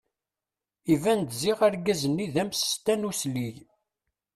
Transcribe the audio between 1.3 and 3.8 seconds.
ziɣ argaz-nni d amsestan uslig.